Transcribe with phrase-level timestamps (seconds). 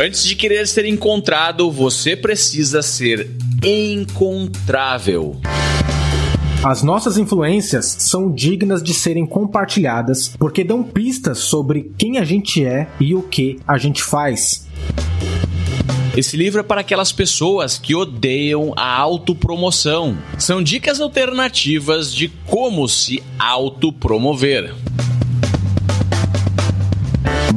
[0.00, 3.32] Antes de querer ser encontrado, você precisa ser
[3.64, 5.40] encontrável.
[6.62, 12.64] As nossas influências são dignas de serem compartilhadas porque dão pistas sobre quem a gente
[12.64, 14.68] é e o que a gente faz.
[16.16, 20.16] Esse livro é para aquelas pessoas que odeiam a autopromoção.
[20.38, 24.72] São dicas alternativas de como se autopromover.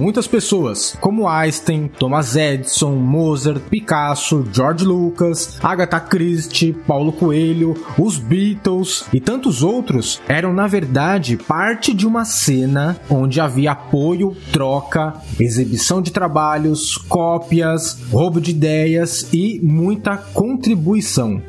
[0.02, 8.18] Muitas pessoas, como Einstein, Thomas Edison, Mozart, Picasso, George Lucas, Agatha Christie, Paulo Coelho, os
[8.18, 15.14] Beatles e tantos outros, eram na verdade parte de uma cena onde havia apoio, troca,
[15.40, 21.44] exibição de trabalhos, cópias, roubo de ideias e muita contribuição.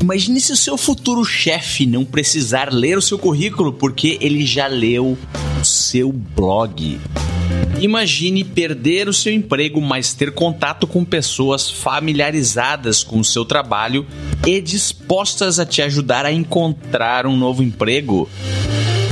[0.00, 4.66] Imagine se o seu futuro chefe não precisar ler o seu currículo porque ele já
[4.66, 5.16] leu
[5.60, 7.00] o seu blog.
[7.80, 14.06] Imagine perder o seu emprego, mas ter contato com pessoas familiarizadas com o seu trabalho
[14.46, 18.28] e dispostas a te ajudar a encontrar um novo emprego.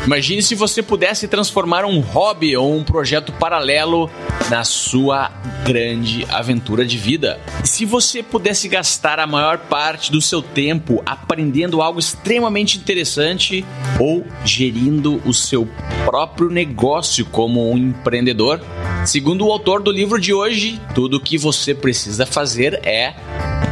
[0.06, 4.08] Imagine se você pudesse transformar um hobby ou um projeto paralelo
[4.48, 5.32] na sua
[5.64, 7.40] grande aventura de vida.
[7.64, 13.64] E se você pudesse gastar a maior parte do seu tempo aprendendo algo extremamente interessante
[13.98, 15.68] ou gerindo o seu
[16.04, 18.60] próprio negócio como um empreendedor?
[19.04, 23.14] Segundo o autor do livro de hoje, tudo o que você precisa fazer é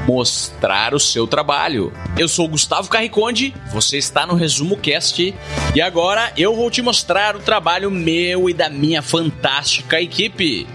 [0.06, 1.92] mostrar o seu trabalho.
[2.16, 5.34] Eu sou Gustavo Carriconde, você está no Resumo Cast
[5.74, 10.66] e agora eu vou te mostrar o trabalho meu e da minha fantástica equipe.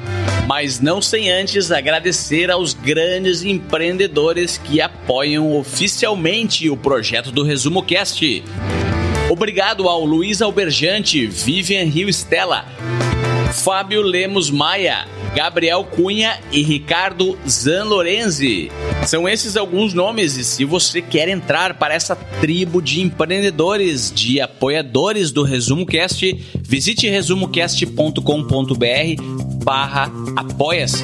[0.48, 7.84] Mas não sem antes agradecer aos grandes empreendedores que apoiam oficialmente o projeto do Resumo
[7.84, 8.44] Cast.
[9.30, 12.66] Obrigado ao Luiz Alberjante, Vivian Rio Stella,
[13.54, 18.72] Fábio Lemos Maia, Gabriel Cunha e Ricardo Zanlorenzi.
[19.06, 24.42] São esses alguns nomes e se você quer entrar para essa tribo de empreendedores, de
[24.42, 26.36] apoiadores do Resumo Cast,
[26.70, 29.24] visite resumocast.com.br
[29.64, 31.04] barra apoia-se.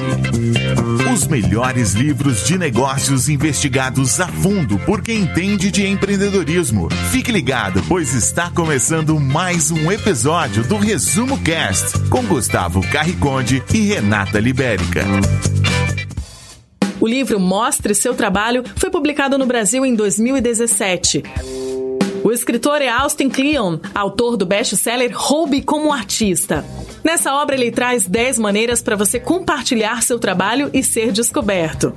[1.12, 6.88] Os melhores livros de negócios investigados a fundo por quem entende de empreendedorismo.
[7.10, 13.88] Fique ligado, pois está começando mais um episódio do Resumo Cast com Gustavo Carriconde e
[13.88, 15.04] Renata Libérica.
[17.00, 21.24] O livro Mostre Seu Trabalho foi publicado no Brasil em 2017.
[22.26, 26.64] O escritor é Austin Kleon, autor do best-seller Roube como Artista.
[27.04, 31.96] Nessa obra, ele traz 10 maneiras para você compartilhar seu trabalho e ser descoberto.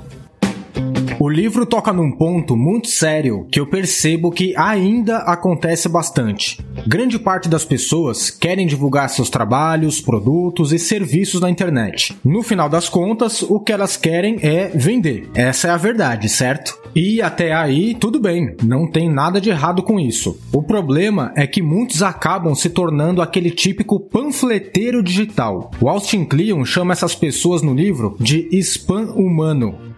[1.22, 6.58] O livro toca num ponto muito sério que eu percebo que ainda acontece bastante.
[6.86, 12.16] Grande parte das pessoas querem divulgar seus trabalhos, produtos e serviços na internet.
[12.24, 15.28] No final das contas, o que elas querem é vender.
[15.34, 16.80] Essa é a verdade, certo?
[16.96, 20.40] E até aí, tudo bem, não tem nada de errado com isso.
[20.50, 25.70] O problema é que muitos acabam se tornando aquele típico panfleteiro digital.
[25.82, 29.89] O Austin Kleon chama essas pessoas no livro de spam humano.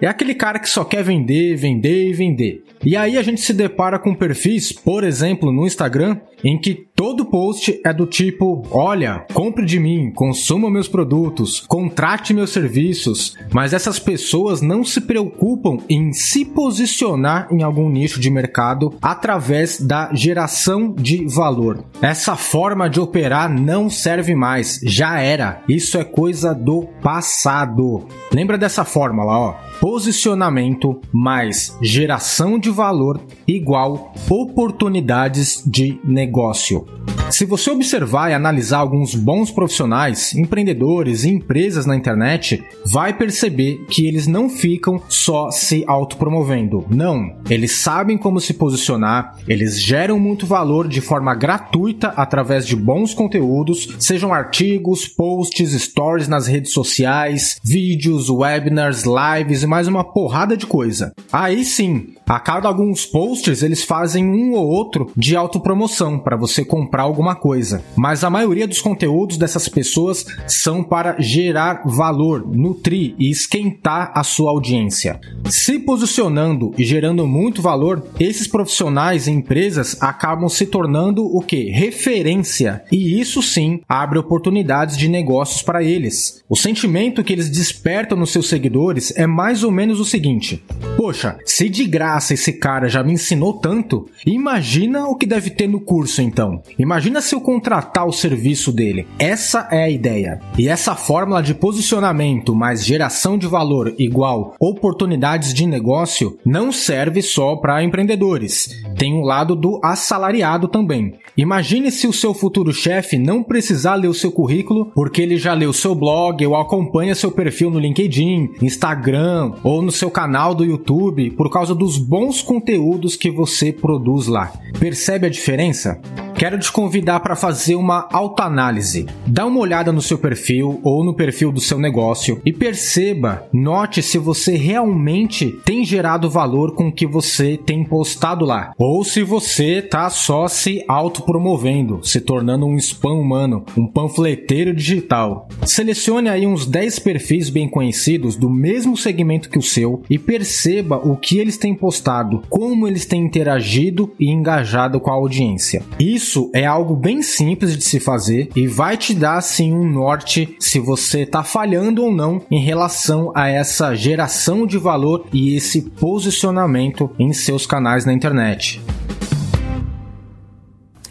[0.00, 2.64] É aquele cara que só quer vender, vender e vender.
[2.84, 7.24] E aí a gente se depara com perfis, por exemplo, no Instagram, em que todo
[7.24, 13.34] post é do tipo: olha, compre de mim, consuma meus produtos, contrate meus serviços.
[13.52, 19.80] Mas essas pessoas não se preocupam em se posicionar em algum nicho de mercado através
[19.80, 21.84] da geração de valor.
[22.00, 25.62] Essa forma de operar não serve mais, já era.
[25.68, 28.06] Isso é coisa do passado.
[28.36, 29.54] Lembra dessa fórmula, ó?
[29.80, 36.86] Posicionamento mais geração de valor igual oportunidades de negócio.
[37.30, 43.84] Se você observar e analisar alguns bons profissionais, empreendedores e empresas na internet, vai perceber
[43.88, 46.86] que eles não ficam só se autopromovendo.
[46.88, 52.76] Não, eles sabem como se posicionar, eles geram muito valor de forma gratuita através de
[52.76, 60.04] bons conteúdos, sejam artigos, posts, stories nas redes sociais, vídeos, webinars, lives e mais uma
[60.04, 61.12] porrada de coisa.
[61.32, 66.64] Aí sim, a cada alguns posts eles fazem um ou outro de autopromoção para você
[66.64, 67.84] comprar alguma coisa.
[67.94, 74.24] Mas a maioria dos conteúdos dessas pessoas são para gerar valor, nutrir e esquentar a
[74.24, 75.20] sua audiência.
[75.48, 81.70] Se posicionando e gerando muito valor, esses profissionais e empresas acabam se tornando o que?
[81.70, 82.82] Referência.
[82.90, 86.42] E isso sim abre oportunidades de negócios para eles.
[86.48, 90.62] O sentimento que eles despertam nos seus seguidores é mais ou menos o seguinte:
[90.96, 94.06] poxa, se de graça graça, esse cara já me ensinou tanto.
[94.24, 96.62] Imagina o que deve ter no curso então.
[96.78, 99.06] Imagina se eu contratar o serviço dele.
[99.18, 100.40] Essa é a ideia.
[100.58, 107.20] E essa fórmula de posicionamento mais geração de valor igual oportunidades de negócio não serve
[107.20, 108.68] só para empreendedores.
[108.96, 111.14] Tem um lado do assalariado também.
[111.36, 115.52] Imagine se o seu futuro chefe não precisar ler o seu currículo porque ele já
[115.52, 120.64] leu seu blog ou acompanha seu perfil no LinkedIn, Instagram ou no seu canal do
[120.64, 124.52] YouTube por causa dos bons conteúdos que você produz lá.
[124.78, 126.00] Percebe a diferença?
[126.38, 129.06] Quero te convidar para fazer uma autoanálise.
[129.26, 134.02] Dá uma olhada no seu perfil ou no perfil do seu negócio e perceba, note
[134.02, 139.22] se você realmente tem gerado valor com o que você tem postado lá, ou se
[139.22, 145.48] você tá só se autopromovendo, se tornando um spam humano, um panfleteiro digital.
[145.64, 150.98] Selecione aí uns 10 perfis bem conhecidos do mesmo segmento que o seu e perceba
[150.98, 155.82] o que eles têm postado, como eles têm interagido e engajado com a audiência.
[155.98, 159.88] Isso isso é algo bem simples de se fazer e vai te dar assim um
[159.88, 165.54] norte se você está falhando ou não em relação a essa geração de valor e
[165.54, 168.82] esse posicionamento em seus canais na internet.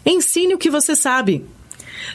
[0.04, 1.46] Ensine o que você sabe.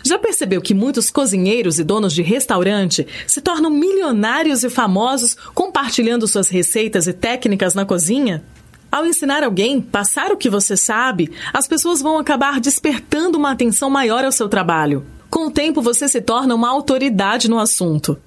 [0.03, 6.27] Já percebeu que muitos cozinheiros e donos de restaurante se tornam milionários e famosos compartilhando
[6.27, 8.43] suas receitas e técnicas na cozinha?
[8.91, 13.89] Ao ensinar alguém, passar o que você sabe, as pessoas vão acabar despertando uma atenção
[13.89, 15.05] maior ao seu trabalho.
[15.29, 18.17] Com o tempo, você se torna uma autoridade no assunto.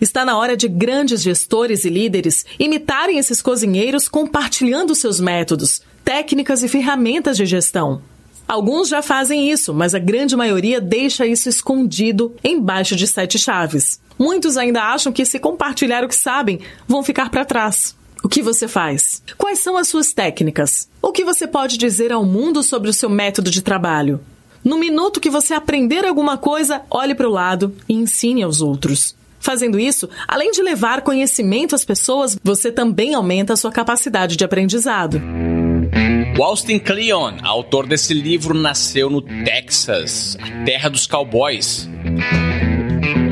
[0.00, 6.64] Está na hora de grandes gestores e líderes imitarem esses cozinheiros compartilhando seus métodos, técnicas
[6.64, 8.02] e ferramentas de gestão.
[8.48, 14.00] Alguns já fazem isso, mas a grande maioria deixa isso escondido embaixo de sete chaves.
[14.18, 16.58] Muitos ainda acham que se compartilhar o que sabem,
[16.88, 17.96] vão ficar para trás.
[18.22, 19.22] O que você faz?
[19.36, 20.88] Quais são as suas técnicas?
[21.02, 24.20] O que você pode dizer ao mundo sobre o seu método de trabalho?
[24.64, 29.16] No minuto que você aprender alguma coisa, olhe para o lado e ensine aos outros.
[29.40, 34.44] Fazendo isso, além de levar conhecimento às pessoas, você também aumenta a sua capacidade de
[34.44, 35.20] aprendizado.
[36.38, 41.88] O Austin Kleon, autor desse livro, nasceu no Texas, a terra dos cowboys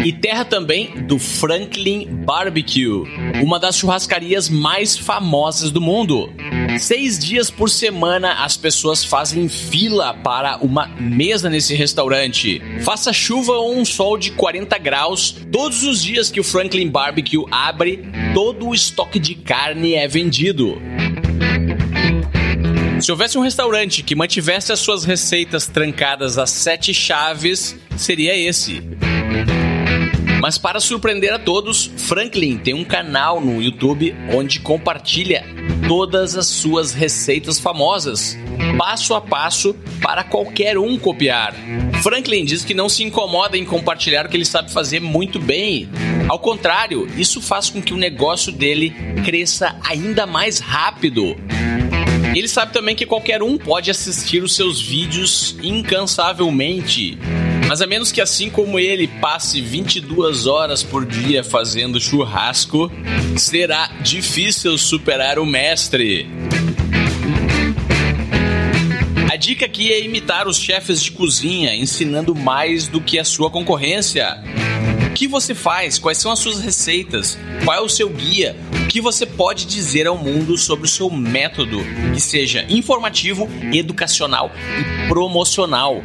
[0.04, 3.04] e terra também do Franklin Barbecue,
[3.42, 6.32] uma das churrascarias mais famosas do mundo.
[6.78, 12.62] Seis dias por semana as pessoas fazem fila para uma mesa nesse restaurante.
[12.80, 17.44] Faça chuva ou um sol de 40 graus, todos os dias que o Franklin Barbecue
[17.50, 20.80] abre, todo o estoque de carne é vendido.
[23.00, 28.82] Se houvesse um restaurante que mantivesse as suas receitas trancadas a sete chaves, seria esse.
[30.40, 35.44] Mas para surpreender a todos, Franklin tem um canal no YouTube onde compartilha
[35.86, 38.38] todas as suas receitas famosas,
[38.78, 41.54] passo a passo para qualquer um copiar.
[42.02, 45.90] Franklin diz que não se incomoda em compartilhar o que ele sabe fazer muito bem.
[46.26, 48.94] Ao contrário, isso faz com que o negócio dele
[49.24, 51.36] cresça ainda mais rápido.
[52.34, 57.18] Ele sabe também que qualquer um pode assistir os seus vídeos incansavelmente.
[57.70, 62.90] Mas a menos que assim como ele passe 22 horas por dia fazendo churrasco,
[63.36, 66.28] será difícil superar o mestre.
[69.30, 73.48] A dica aqui é imitar os chefes de cozinha, ensinando mais do que a sua
[73.48, 74.42] concorrência.
[75.10, 75.98] O que você faz?
[75.98, 77.36] Quais são as suas receitas?
[77.64, 78.56] Qual é o seu guia?
[78.84, 81.78] O que você pode dizer ao mundo sobre o seu método
[82.14, 86.00] que seja informativo, educacional e promocional?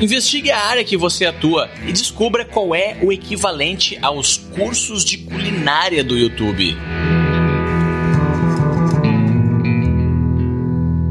[0.00, 5.16] Investigue a área que você atua e descubra qual é o equivalente aos cursos de
[5.16, 6.76] culinária do YouTube.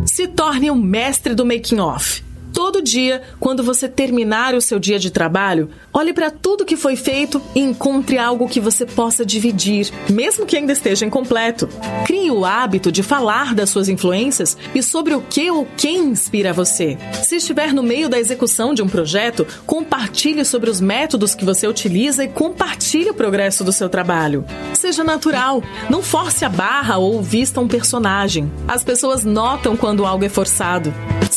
[0.06, 5.00] Se torne um mestre do making off todo dia, quando você terminar o seu dia
[5.00, 9.92] de trabalho, olhe para tudo que foi feito e encontre algo que você possa dividir,
[10.10, 11.68] mesmo que ainda esteja incompleto.
[12.06, 16.54] Crie o hábito de falar das suas influências e sobre o que ou quem inspira
[16.54, 16.98] você.
[17.24, 21.68] Se estiver no meio da execução de um projeto, compartilhe sobre os métodos que você
[21.68, 24.46] utiliza e compartilhe o progresso do seu trabalho.
[24.74, 28.52] Seja natural, não force a barra ou vista um personagem.
[28.68, 30.94] As pessoas notam quando algo é forçado.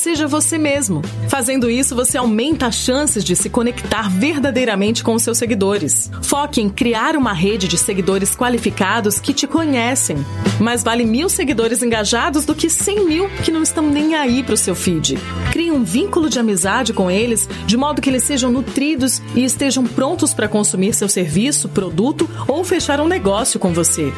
[0.07, 1.03] Seja você mesmo.
[1.29, 6.09] Fazendo isso, você aumenta as chances de se conectar verdadeiramente com os seus seguidores.
[6.23, 10.25] Foque em criar uma rede de seguidores qualificados que te conhecem.
[10.61, 14.55] Mais vale mil seguidores engajados do que cem mil que não estão nem aí para
[14.55, 15.19] o seu feed.
[15.51, 19.83] Crie um vínculo de amizade com eles, de modo que eles sejam nutridos e estejam
[19.85, 24.13] prontos para consumir seu serviço, produto ou fechar um negócio com você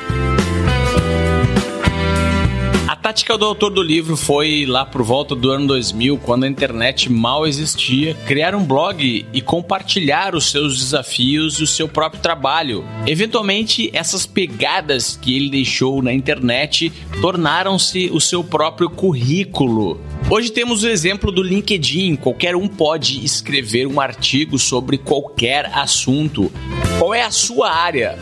[3.09, 7.11] tática do autor do livro foi, lá por volta do ano 2000, quando a internet
[7.11, 12.85] mal existia, criar um blog e compartilhar os seus desafios e o seu próprio trabalho.
[13.07, 19.99] Eventualmente, essas pegadas que ele deixou na internet tornaram-se o seu próprio currículo.
[20.29, 22.17] Hoje temos o exemplo do LinkedIn.
[22.17, 26.53] Qualquer um pode escrever um artigo sobre qualquer assunto.
[26.99, 28.19] Qual é a sua área?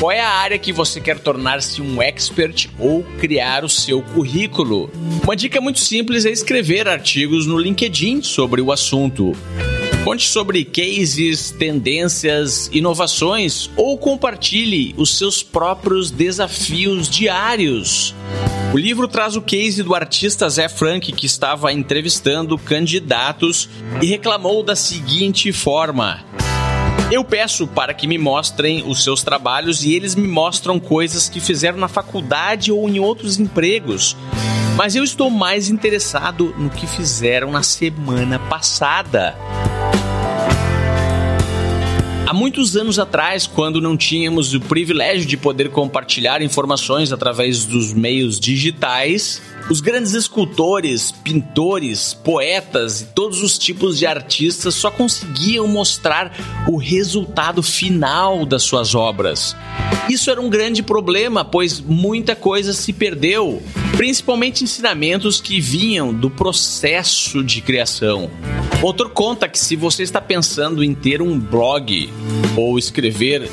[0.00, 4.90] Qual é a área que você quer tornar-se um expert ou criar o seu currículo?
[5.22, 9.36] Uma dica muito simples é escrever artigos no LinkedIn sobre o assunto.
[10.02, 18.14] Conte sobre cases, tendências, inovações ou compartilhe os seus próprios desafios diários.
[18.72, 23.68] O livro traz o case do artista Zé Frank que estava entrevistando candidatos
[24.00, 26.24] e reclamou da seguinte forma:
[27.10, 31.40] eu peço para que me mostrem os seus trabalhos e eles me mostram coisas que
[31.40, 34.16] fizeram na faculdade ou em outros empregos.
[34.76, 39.36] Mas eu estou mais interessado no que fizeram na semana passada.
[42.30, 47.92] Há muitos anos atrás, quando não tínhamos o privilégio de poder compartilhar informações através dos
[47.92, 55.66] meios digitais, os grandes escultores, pintores, poetas e todos os tipos de artistas só conseguiam
[55.66, 56.32] mostrar
[56.68, 59.56] o resultado final das suas obras.
[60.08, 63.60] Isso era um grande problema, pois muita coisa se perdeu,
[64.00, 68.30] principalmente ensinamentos que vinham do processo de criação.
[68.82, 72.10] O autor conta que se você está pensando em ter um blog
[72.56, 73.50] ou escrever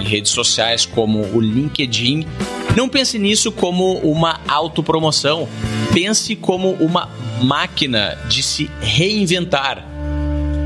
[0.00, 2.26] em redes sociais como o LinkedIn,
[2.74, 5.46] não pense nisso como uma autopromoção.
[5.92, 7.10] Pense como uma
[7.42, 9.86] máquina de se reinventar.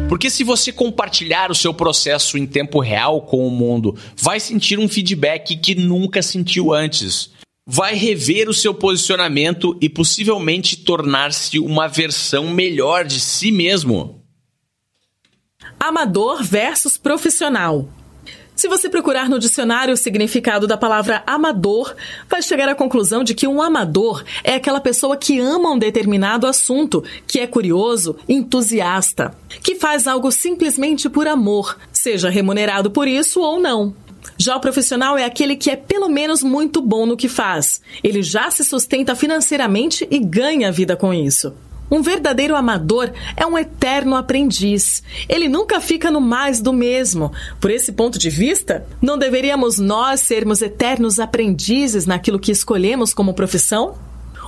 [0.08, 4.78] Porque se você compartilhar o seu processo em tempo real com o mundo, vai sentir
[4.78, 7.33] um feedback que nunca sentiu antes.
[7.66, 14.22] Vai rever o seu posicionamento e possivelmente tornar-se uma versão melhor de si mesmo.
[15.80, 17.88] Amador versus profissional.
[18.54, 21.94] Se você procurar no dicionário o significado da palavra amador,
[22.28, 26.46] vai chegar à conclusão de que um amador é aquela pessoa que ama um determinado
[26.46, 33.40] assunto, que é curioso, entusiasta, que faz algo simplesmente por amor, seja remunerado por isso
[33.40, 33.94] ou não.
[34.38, 37.80] Já o profissional é aquele que é pelo menos muito bom no que faz.
[38.02, 41.52] Ele já se sustenta financeiramente e ganha vida com isso.
[41.90, 45.02] Um verdadeiro amador é um eterno aprendiz.
[45.28, 47.30] Ele nunca fica no mais do mesmo.
[47.60, 53.34] Por esse ponto de vista, não deveríamos nós sermos eternos aprendizes naquilo que escolhemos como
[53.34, 53.96] profissão?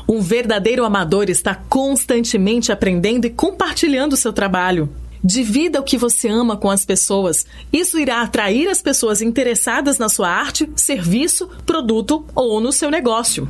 [0.08, 4.88] Um verdadeiro amador está constantemente aprendendo e compartilhando seu trabalho.
[5.26, 7.44] Divida o que você ama com as pessoas.
[7.72, 13.48] Isso irá atrair as pessoas interessadas na sua arte, serviço, produto ou no seu negócio.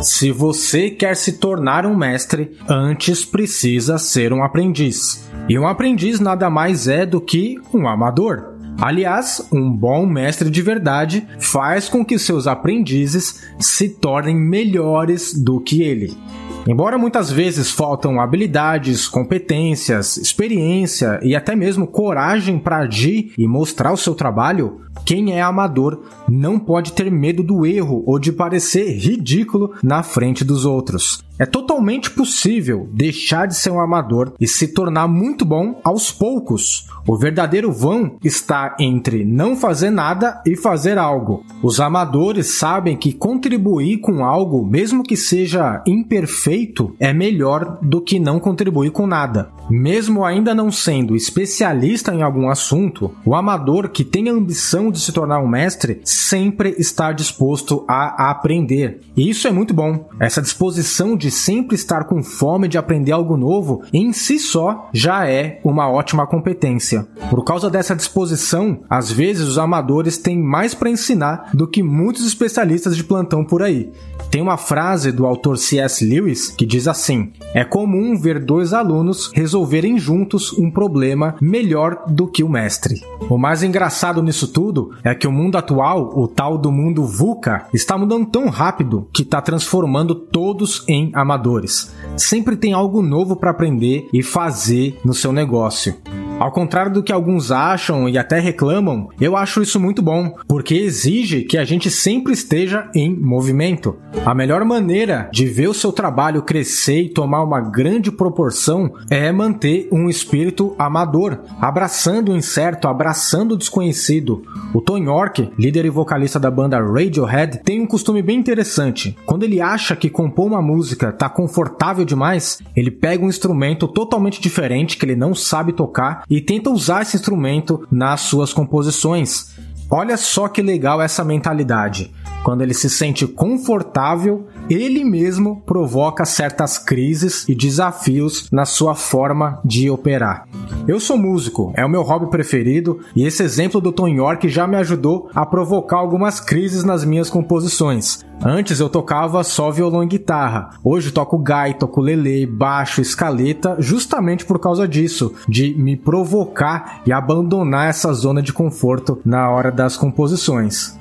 [0.00, 5.28] Se você quer se tornar um mestre, antes precisa ser um aprendiz.
[5.48, 8.54] E um aprendiz nada mais é do que um amador.
[8.80, 15.60] Aliás, um bom mestre de verdade faz com que seus aprendizes se tornem melhores do
[15.60, 16.16] que ele.
[16.66, 23.92] Embora muitas vezes faltam habilidades, competências, experiência e até mesmo coragem para agir e mostrar
[23.92, 28.96] o seu trabalho, quem é amador não pode ter medo do erro ou de parecer
[28.96, 31.24] ridículo na frente dos outros.
[31.38, 36.86] É totalmente possível deixar de ser um amador e se tornar muito bom aos poucos.
[37.06, 41.44] O verdadeiro vão está entre não fazer nada e fazer algo.
[41.62, 48.20] Os amadores sabem que contribuir com algo, mesmo que seja imperfeito, é melhor do que
[48.20, 49.50] não contribuir com nada.
[49.70, 55.00] Mesmo ainda não sendo especialista em algum assunto, o amador que tem a ambição de
[55.00, 59.00] se tornar um mestre sempre está disposto a aprender.
[59.16, 60.08] E isso é muito bom.
[60.20, 65.24] Essa disposição de sempre estar com fome de aprender algo novo, em si só já
[65.28, 67.06] é uma ótima competência.
[67.30, 72.26] Por causa dessa disposição, às vezes os amadores têm mais para ensinar do que muitos
[72.26, 73.92] especialistas de plantão por aí.
[74.32, 76.04] Tem uma frase do autor C.S.
[76.04, 82.26] Lewis que diz assim: É comum ver dois alunos resolverem juntos um problema melhor do
[82.26, 83.00] que o mestre.
[83.28, 87.66] O mais engraçado nisso tudo é que o mundo atual, o tal do mundo VUCA,
[87.72, 91.92] está mudando tão rápido que está transformando todos em amadores.
[92.16, 95.94] Sempre tem algo novo para aprender e fazer no seu negócio.
[96.42, 100.74] Ao contrário do que alguns acham e até reclamam, eu acho isso muito bom, porque
[100.74, 103.96] exige que a gente sempre esteja em movimento.
[104.26, 109.30] A melhor maneira de ver o seu trabalho crescer e tomar uma grande proporção é
[109.30, 114.42] manter um espírito amador, abraçando o incerto, abraçando o desconhecido.
[114.74, 119.16] O Tony York, líder e vocalista da banda Radiohead, tem um costume bem interessante.
[119.24, 124.40] Quando ele acha que compor uma música tá confortável demais, ele pega um instrumento totalmente
[124.40, 129.54] diferente que ele não sabe tocar e tenta usar esse instrumento nas suas composições.
[129.90, 132.10] Olha só que legal essa mentalidade.
[132.42, 139.60] Quando ele se sente confortável, ele mesmo provoca certas crises e desafios na sua forma
[139.64, 140.46] de operar.
[140.86, 144.66] Eu sou músico, é o meu hobby preferido, e esse exemplo do Tom York já
[144.66, 148.24] me ajudou a provocar algumas crises nas minhas composições.
[148.44, 150.70] Antes eu tocava só violão e guitarra.
[150.82, 157.88] Hoje toco gaita, ukulele, baixo, escaleta, justamente por causa disso, de me provocar e abandonar
[157.88, 160.98] essa zona de conforto na hora das composições.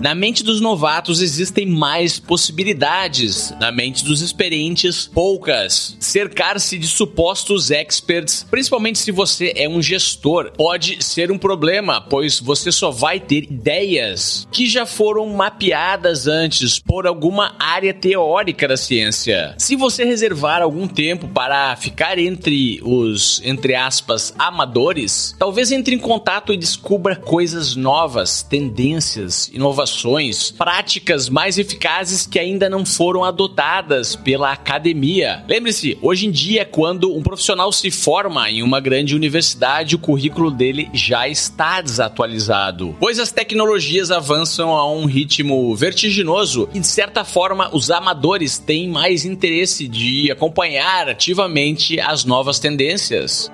[0.00, 5.94] Na mente dos novatos existem mais possibilidades, na mente dos experientes, poucas.
[6.00, 12.40] Cercar-se de supostos experts, principalmente se você é um gestor, pode ser um problema, pois
[12.40, 18.78] você só vai ter ideias que já foram mapeadas antes por alguma área teórica da
[18.78, 19.54] ciência.
[19.58, 25.98] Se você reservar algum tempo para ficar entre os, entre aspas, amadores, talvez entre em
[25.98, 33.24] contato e descubra coisas novas, tendências, inovações inovações, práticas mais eficazes que ainda não foram
[33.24, 35.44] adotadas pela academia.
[35.48, 40.50] Lembre-se, hoje em dia, quando um profissional se forma em uma grande universidade, o currículo
[40.50, 47.24] dele já está desatualizado, pois as tecnologias avançam a um ritmo vertiginoso e, de certa
[47.24, 53.50] forma, os amadores têm mais interesse de acompanhar ativamente as novas tendências.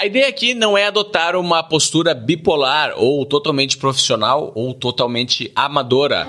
[0.00, 6.26] A ideia aqui não é adotar uma postura bipolar ou totalmente profissional ou totalmente amadora.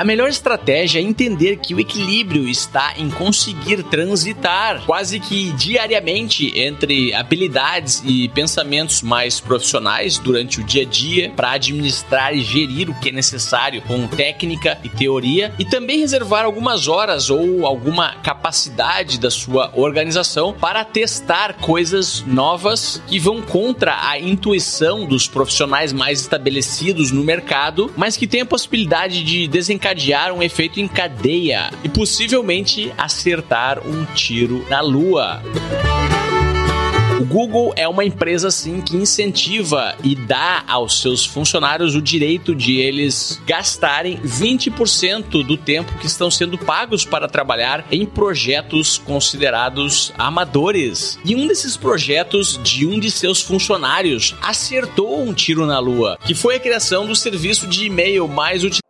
[0.00, 6.58] A melhor estratégia é entender que o equilíbrio está em conseguir transitar quase que diariamente
[6.58, 12.88] entre habilidades e pensamentos mais profissionais durante o dia a dia para administrar e gerir
[12.88, 18.14] o que é necessário com técnica e teoria e também reservar algumas horas ou alguma
[18.22, 25.92] capacidade da sua organização para testar coisas novas que vão contra a intuição dos profissionais
[25.92, 30.88] mais estabelecidos no mercado, mas que têm a possibilidade de desencadear desencadear um efeito em
[30.88, 35.42] cadeia e possivelmente acertar um tiro na lua.
[37.20, 42.54] O Google é uma empresa assim que incentiva e dá aos seus funcionários o direito
[42.54, 50.14] de eles gastarem 20% do tempo que estão sendo pagos para trabalhar em projetos considerados
[50.16, 51.18] amadores.
[51.22, 56.34] E um desses projetos de um de seus funcionários acertou um tiro na lua, que
[56.34, 58.89] foi a criação do serviço de e-mail mais utilizado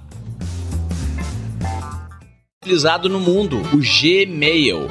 [2.63, 4.87] utilizado no mundo, o Gmail.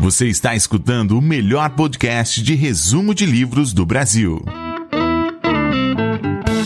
[0.00, 4.42] Você está escutando o melhor podcast de resumo de livros do Brasil.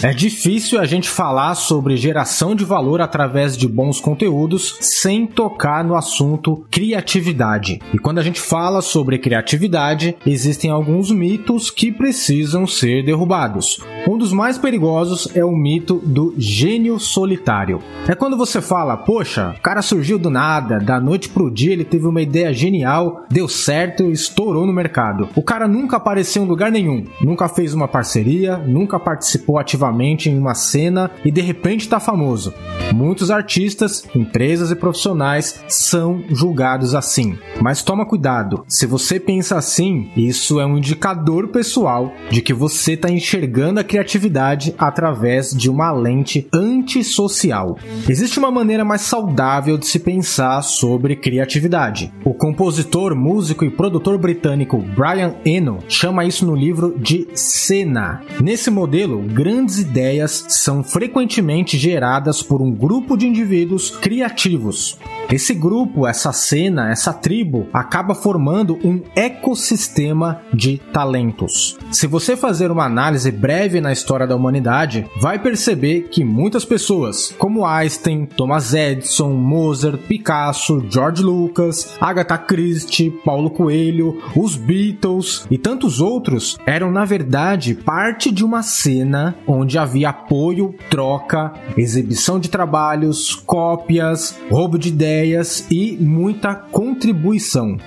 [0.04, 5.82] É difícil a gente falar sobre geração de valor através de bons conteúdos sem tocar
[5.82, 7.80] no assunto criatividade.
[7.90, 13.80] E quando a gente fala sobre criatividade, existem alguns mitos que precisam ser derrubados.
[14.06, 17.80] Um dos mais perigosos é o mito do gênio solitário.
[18.06, 21.82] É quando você fala, poxa, o cara surgiu do nada, da noite pro dia ele
[21.82, 25.30] teve uma ideia genial, deu certo estourou no mercado.
[25.34, 29.93] O cara nunca apareceu em lugar nenhum, nunca fez uma parceria, nunca participou ativamente
[30.28, 32.52] em uma cena e de repente está famoso.
[32.92, 37.38] Muitos artistas, empresas e profissionais são julgados assim.
[37.60, 42.92] Mas toma cuidado, se você pensa assim, isso é um indicador pessoal de que você
[42.92, 47.78] está enxergando a criatividade através de uma lente antissocial.
[48.08, 52.12] Existe uma maneira mais saudável de se pensar sobre criatividade.
[52.24, 58.22] O compositor, músico e produtor britânico Brian Eno chama isso no livro de cena.
[58.40, 64.98] Nesse modelo, grandes ideias são frequentemente geradas por um grupo de indivíduos criativos.
[65.30, 71.78] Esse grupo, essa cena, essa tribo acaba formando um ecossistema de talentos.
[71.90, 77.34] Se você fazer uma análise breve na história da humanidade, vai perceber que muitas pessoas,
[77.38, 85.58] como Einstein, Thomas Edison, Mozart, Picasso, George Lucas, Agatha Christie, Paulo Coelho, os Beatles e
[85.58, 92.50] tantos outros, eram na verdade parte de uma cena onde havia apoio, troca, exibição de
[92.50, 97.78] trabalhos, cópias, roubo de ideias e muita contribuição.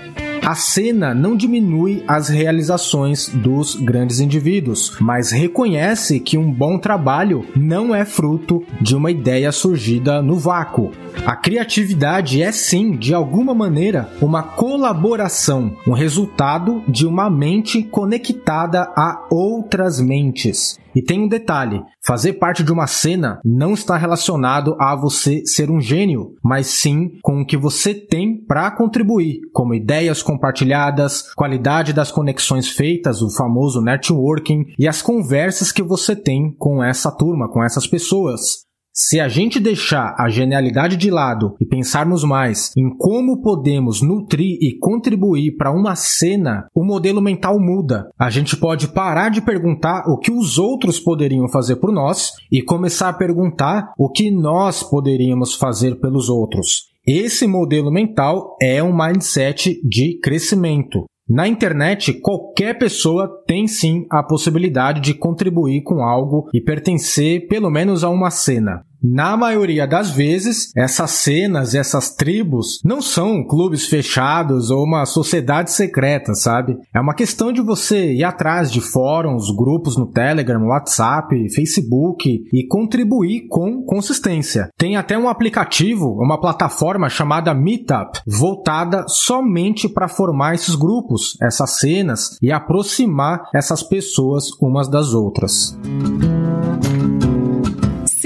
[0.43, 7.45] A cena não diminui as realizações dos grandes indivíduos, mas reconhece que um bom trabalho
[7.55, 10.91] não é fruto de uma ideia surgida no vácuo.
[11.25, 18.89] A criatividade é sim, de alguma maneira, uma colaboração, um resultado de uma mente conectada
[18.95, 20.79] a outras mentes.
[20.97, 25.69] E tem um detalhe: fazer parte de uma cena não está relacionado a você ser
[25.69, 31.93] um gênio, mas sim com o que você tem para contribuir, como ideias compartilhadas, qualidade
[31.93, 37.47] das conexões feitas, o famoso networking e as conversas que você tem com essa turma,
[37.47, 38.66] com essas pessoas.
[38.99, 44.57] Se a gente deixar a genialidade de lado e pensarmos mais em como podemos nutrir
[44.59, 48.09] e contribuir para uma cena, o modelo mental muda.
[48.17, 52.59] A gente pode parar de perguntar o que os outros poderiam fazer por nós e
[52.59, 56.87] começar a perguntar o que nós poderíamos fazer pelos outros.
[57.05, 61.05] Esse modelo mental é um mindset de crescimento.
[61.29, 67.69] Na internet, qualquer pessoa tem sim a possibilidade de contribuir com algo e pertencer pelo
[67.69, 68.86] menos a uma cena.
[69.01, 75.71] Na maioria das vezes, essas cenas, essas tribos, não são clubes fechados ou uma sociedade
[75.71, 76.77] secreta, sabe?
[76.93, 82.67] É uma questão de você ir atrás de fóruns, grupos no Telegram, WhatsApp, Facebook e
[82.67, 84.69] contribuir com consistência.
[84.77, 91.77] Tem até um aplicativo, uma plataforma chamada Meetup, voltada somente para formar esses grupos, essas
[91.77, 95.77] cenas e aproximar essas pessoas umas das outras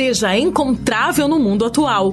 [0.02, 2.12] seja encontrável no mundo atual.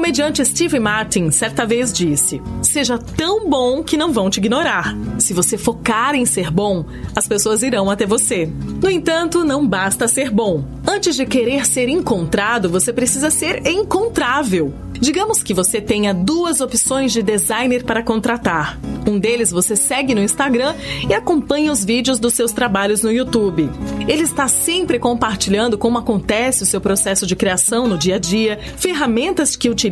[0.00, 4.96] Comediante Steve Martin certa vez disse: Seja tão bom que não vão te ignorar.
[5.18, 8.50] Se você focar em ser bom, as pessoas irão até você.
[8.82, 10.64] No entanto, não basta ser bom.
[10.88, 14.72] Antes de querer ser encontrado, você precisa ser encontrável.
[14.98, 18.78] Digamos que você tenha duas opções de designer para contratar.
[19.06, 20.74] Um deles você segue no Instagram
[21.08, 23.70] e acompanha os vídeos dos seus trabalhos no YouTube.
[24.06, 28.58] Ele está sempre compartilhando como acontece o seu processo de criação no dia a dia,
[28.76, 29.89] ferramentas que utiliza,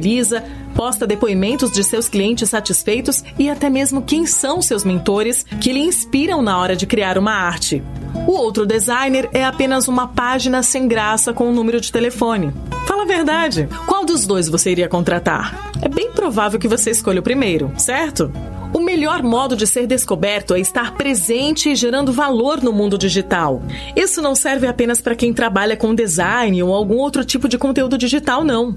[0.74, 5.80] posta depoimentos de seus clientes satisfeitos e até mesmo quem são seus mentores que lhe
[5.80, 7.82] inspiram na hora de criar uma arte.
[8.26, 12.52] O outro designer é apenas uma página sem graça com um número de telefone.
[12.86, 15.72] Fala a verdade, qual dos dois você iria contratar?
[15.82, 18.32] É bem provável que você escolha o primeiro, certo?
[18.72, 23.62] O melhor modo de ser descoberto é estar presente e gerando valor no mundo digital.
[23.96, 27.96] Isso não serve apenas para quem trabalha com design ou algum outro tipo de conteúdo
[27.96, 28.76] digital, não.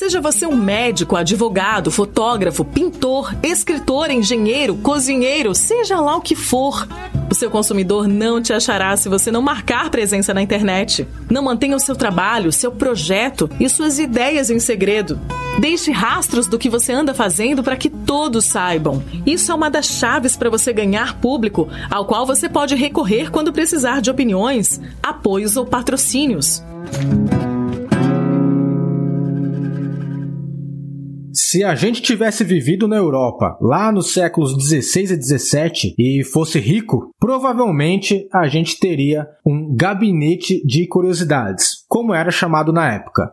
[0.00, 6.88] Seja você um médico, advogado, fotógrafo, pintor, escritor, engenheiro, cozinheiro, seja lá o que for.
[7.30, 11.06] O seu consumidor não te achará se você não marcar presença na internet.
[11.30, 15.20] Não mantenha o seu trabalho, seu projeto e suas ideias em segredo.
[15.58, 19.02] Deixe rastros do que você anda fazendo para que todos saibam.
[19.26, 23.52] Isso é uma das chaves para você ganhar público, ao qual você pode recorrer quando
[23.52, 26.62] precisar de opiniões, apoios ou patrocínios.
[31.50, 36.60] Se a gente tivesse vivido na Europa lá nos séculos 16 e 17 e fosse
[36.60, 43.32] rico, provavelmente a gente teria um gabinete de curiosidades, como era chamado na época.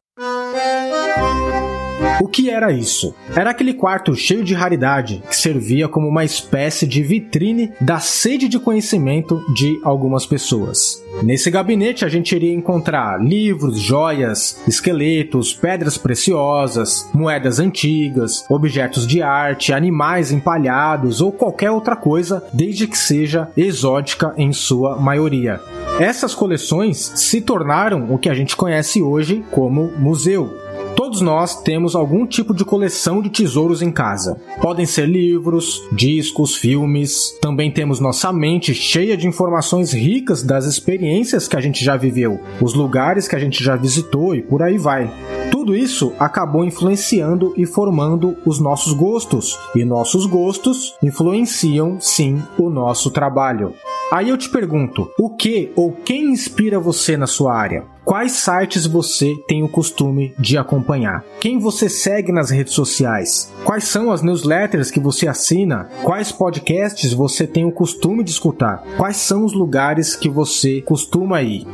[2.20, 3.14] O que era isso?
[3.36, 8.48] Era aquele quarto cheio de raridade que servia como uma espécie de vitrine da sede
[8.48, 11.04] de conhecimento de algumas pessoas.
[11.22, 19.22] Nesse gabinete a gente iria encontrar livros, joias, esqueletos, pedras preciosas, moedas antigas, objetos de
[19.22, 25.62] arte, animais empalhados ou qualquer outra coisa, desde que seja exótica em sua maioria.
[26.00, 30.67] Essas coleções se tornaram o que a gente conhece hoje como museu.
[30.98, 34.42] Todos nós temos algum tipo de coleção de tesouros em casa.
[34.60, 37.38] Podem ser livros, discos, filmes.
[37.40, 42.40] Também temos nossa mente cheia de informações ricas das experiências que a gente já viveu,
[42.60, 45.08] os lugares que a gente já visitou e por aí vai.
[45.52, 52.72] Tudo isso acabou influenciando e formando os nossos gostos, e nossos gostos influenciam sim o
[52.72, 53.72] nosso trabalho.
[54.12, 57.97] Aí eu te pergunto, o que ou quem inspira você na sua área?
[58.08, 63.84] Quais sites você tem o costume de acompanhar, quem você segue nas redes sociais, quais
[63.84, 69.18] são as newsletters que você assina, quais podcasts você tem o costume de escutar, quais
[69.18, 71.68] são os lugares que você costuma ir.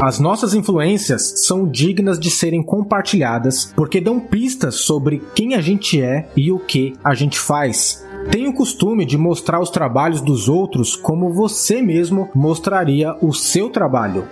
[0.00, 6.00] As nossas influências são dignas de serem compartilhadas porque dão pistas sobre quem a gente
[6.00, 8.02] é e o que a gente faz.
[8.30, 13.70] Tenha o costume de mostrar os trabalhos dos outros como você mesmo mostraria o seu
[13.70, 14.24] trabalho.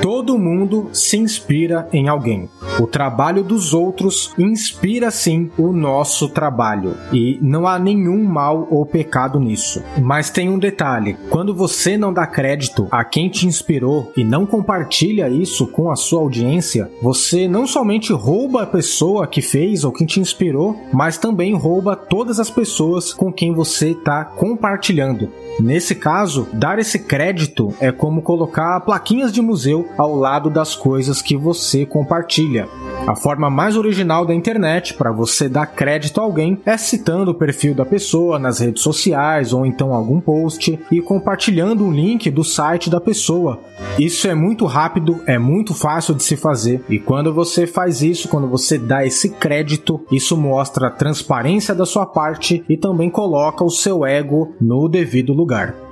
[0.00, 2.48] Todo mundo se inspira em alguém.
[2.80, 8.86] O trabalho dos outros inspira sim o nosso trabalho e não há nenhum mal ou
[8.86, 9.82] pecado nisso.
[10.00, 14.46] Mas tem um detalhe: quando você não dá crédito a quem te inspirou e não
[14.46, 19.90] compartilha isso com a sua audiência, você não somente rouba a pessoa que fez ou
[19.90, 25.30] quem te inspirou, mas também rouba todas as pessoas com quem você está compartilhando.
[25.60, 31.22] Nesse caso, dar esse crédito é como colocar plaquinhas de museu ao lado das coisas
[31.22, 32.68] que você compartilha.
[33.06, 37.34] A forma mais original da internet para você dar crédito a alguém é citando o
[37.34, 42.42] perfil da pessoa nas redes sociais ou então algum post e compartilhando um link do
[42.42, 43.60] site da pessoa.
[43.96, 48.28] Isso é muito rápido, é muito fácil de se fazer e quando você faz isso,
[48.28, 53.64] quando você dá esse crédito, isso mostra a transparência da sua parte e também coloca
[53.64, 55.87] o seu ego no devido lugar.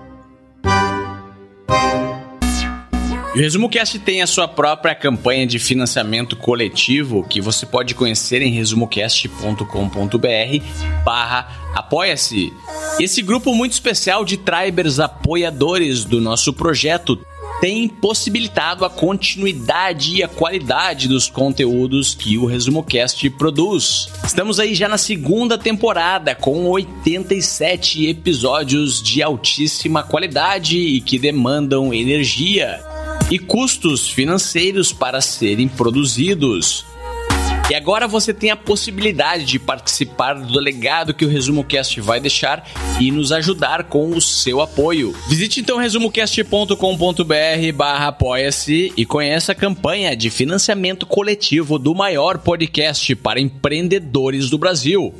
[3.36, 8.50] O ResumoCast tem a sua própria campanha de financiamento coletivo que você pode conhecer em
[8.50, 10.64] resumocast.com.br
[11.04, 12.50] barra apoia-se.
[12.98, 17.20] Esse grupo muito especial de tribers apoiadores do nosso projeto
[17.60, 24.08] tem possibilitado a continuidade e a qualidade dos conteúdos que o ResumoCast produz.
[24.24, 31.92] Estamos aí já na segunda temporada com 87 episódios de altíssima qualidade e que demandam
[31.92, 32.82] energia
[33.30, 36.84] e custos financeiros para serem produzidos.
[37.68, 42.20] E agora você tem a possibilidade de participar do legado que o Resumo Cast vai
[42.20, 42.64] deixar
[43.00, 45.12] e nos ajudar com o seu apoio.
[45.28, 53.16] Visite então resumocast.com.br barra apoia-se e conheça a campanha de financiamento coletivo do maior podcast
[53.16, 55.12] para empreendedores do Brasil.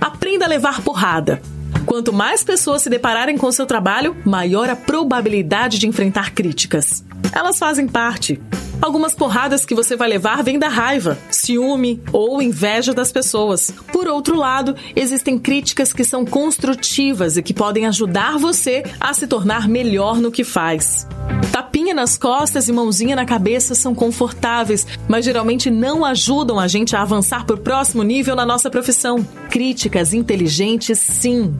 [0.00, 1.42] Aprenda a levar porrada.
[1.86, 7.04] Quanto mais pessoas se depararem com seu trabalho, maior a probabilidade de enfrentar críticas.
[7.32, 8.40] Elas fazem parte.
[8.80, 13.72] Algumas porradas que você vai levar vêm da raiva, ciúme ou inveja das pessoas.
[13.92, 19.26] Por outro lado, existem críticas que são construtivas e que podem ajudar você a se
[19.26, 21.06] tornar melhor no que faz.
[21.52, 26.96] Tapinha nas costas e mãozinha na cabeça são confortáveis, mas geralmente não ajudam a gente
[26.96, 29.26] a avançar para o próximo nível na nossa profissão.
[29.50, 31.54] Críticas inteligentes, sim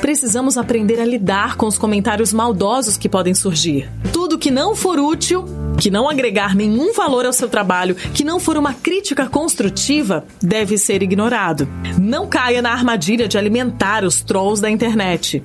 [0.00, 3.88] precisamos aprender a lidar com os comentários maldosos que podem surgir.
[4.12, 5.44] Tudo que não for útil,
[5.80, 10.76] que não agregar nenhum valor ao seu trabalho, que não for uma crítica construtiva, deve
[10.76, 11.66] ser ignorado.
[11.98, 15.42] Não caia na armadilha de alimentar os trolls da internet.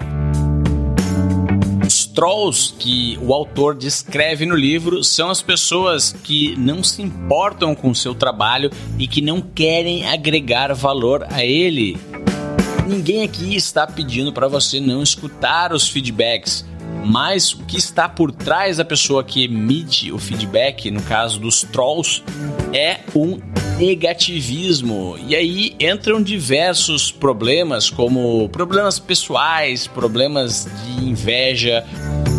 [1.87, 7.73] Os trolls que o autor descreve no livro são as pessoas que não se importam
[7.73, 8.69] com o seu trabalho
[8.99, 11.97] e que não querem agregar valor a ele.
[12.85, 16.65] Ninguém aqui está pedindo para você não escutar os feedbacks,
[17.05, 21.61] mas o que está por trás da pessoa que emite o feedback, no caso dos
[21.61, 22.23] trolls,
[22.73, 23.39] é um
[23.77, 25.15] negativismo.
[25.27, 31.85] E aí entram diversos problemas, como problemas pessoais, problemas de inveja,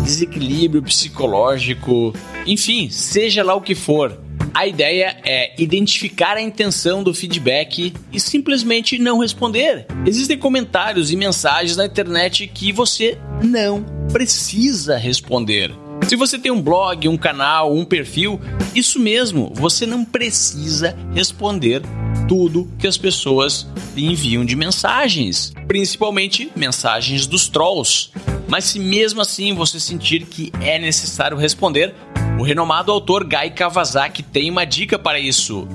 [0.03, 2.13] desequilíbrio psicológico,
[2.45, 4.19] enfim, seja lá o que for.
[4.53, 9.85] A ideia é identificar a intenção do feedback e simplesmente não responder.
[10.05, 15.71] Existem comentários e mensagens na internet que você não precisa responder.
[16.07, 18.39] Se você tem um blog, um canal, um perfil,
[18.73, 21.81] isso mesmo, você não precisa responder
[22.27, 28.09] tudo que as pessoas lhe enviam de mensagens, principalmente mensagens dos trolls.
[28.47, 31.93] Mas se mesmo assim você sentir que é necessário responder,
[32.39, 35.67] o renomado autor Guy Kawasaki tem uma dica para isso.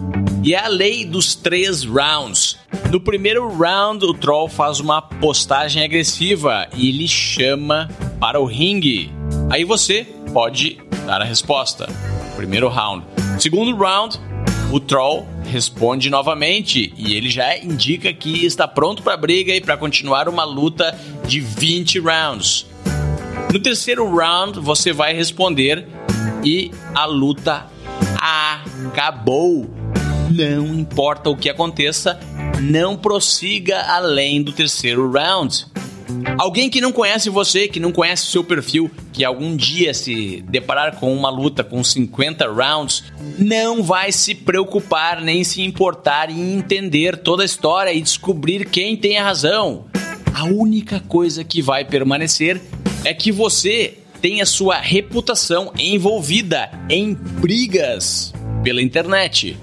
[0.44, 2.58] E é a lei dos três rounds.
[2.92, 7.88] No primeiro round, o troll faz uma postagem agressiva e ele chama
[8.20, 9.10] para o ringue.
[9.48, 11.88] Aí você pode dar a resposta.
[12.36, 13.02] Primeiro round.
[13.38, 14.20] Segundo round,
[14.70, 19.60] o troll responde novamente e ele já indica que está pronto para a briga e
[19.62, 20.94] para continuar uma luta
[21.26, 22.66] de 20 rounds.
[23.50, 25.88] No terceiro round, você vai responder
[26.44, 27.68] e a luta
[28.18, 29.66] acabou.
[30.30, 32.18] Não importa o que aconteça,
[32.62, 35.66] não prossiga além do terceiro round.
[36.38, 40.44] Alguém que não conhece você, que não conhece o seu perfil, que algum dia se
[40.48, 43.04] deparar com uma luta com 50 rounds,
[43.38, 48.96] não vai se preocupar nem se importar em entender toda a história e descobrir quem
[48.96, 49.86] tem a razão.
[50.34, 52.60] A única coisa que vai permanecer
[53.04, 59.56] é que você tem a sua reputação envolvida em brigas pela internet.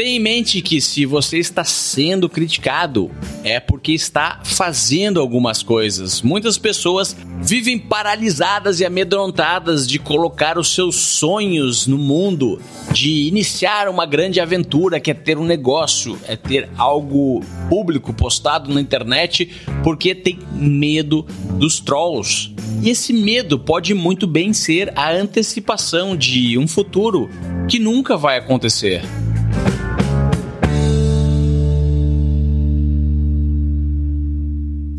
[0.00, 3.10] Tenha em mente que se você está sendo criticado,
[3.44, 6.22] é porque está fazendo algumas coisas.
[6.22, 12.58] Muitas pessoas vivem paralisadas e amedrontadas de colocar os seus sonhos no mundo,
[12.94, 18.72] de iniciar uma grande aventura que é ter um negócio, é ter algo público postado
[18.72, 19.50] na internet,
[19.84, 21.26] porque tem medo
[21.58, 22.54] dos trolls.
[22.82, 27.28] E esse medo pode muito bem ser a antecipação de um futuro
[27.68, 29.02] que nunca vai acontecer.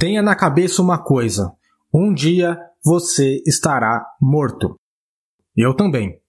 [0.01, 1.55] Tenha na cabeça uma coisa:
[1.93, 4.75] um dia você estará morto.
[5.55, 6.19] Eu também.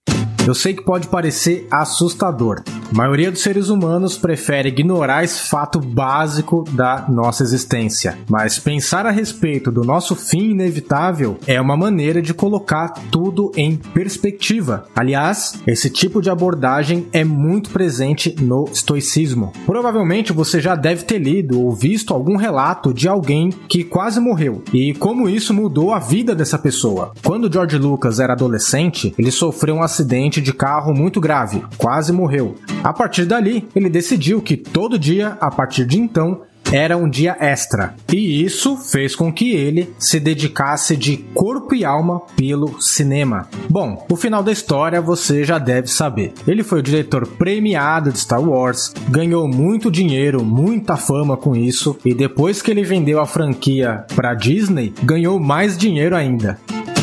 [0.45, 2.65] Eu sei que pode parecer assustador.
[2.91, 8.19] A maioria dos seres humanos prefere ignorar esse fato básico da nossa existência.
[8.29, 13.77] Mas pensar a respeito do nosso fim inevitável é uma maneira de colocar tudo em
[13.77, 14.85] perspectiva.
[14.97, 19.53] Aliás, esse tipo de abordagem é muito presente no estoicismo.
[19.65, 24.63] Provavelmente você já deve ter lido ou visto algum relato de alguém que quase morreu
[24.73, 27.13] e como isso mudou a vida dessa pessoa.
[27.23, 32.13] Quando George Lucas era adolescente, ele sofreu um acidente acidente de carro muito grave, quase
[32.13, 32.57] morreu.
[32.83, 36.41] A partir dali, ele decidiu que todo dia, a partir de então,
[36.73, 37.95] era um dia extra.
[38.11, 43.47] E isso fez com que ele se dedicasse de corpo e alma pelo cinema.
[43.69, 46.33] Bom, o final da história você já deve saber.
[46.49, 51.99] Ele foi o diretor premiado de Star Wars, ganhou muito dinheiro, muita fama com isso,
[52.07, 56.59] e depois que ele vendeu a franquia para Disney, ganhou mais dinheiro ainda.